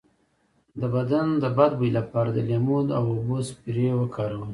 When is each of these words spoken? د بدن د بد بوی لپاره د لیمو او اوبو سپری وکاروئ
د 0.79 0.81
بدن 0.95 1.27
د 1.43 1.45
بد 1.57 1.71
بوی 1.79 1.91
لپاره 1.99 2.29
د 2.33 2.39
لیمو 2.49 2.77
او 2.97 3.03
اوبو 3.13 3.37
سپری 3.47 3.85
وکاروئ 3.99 4.49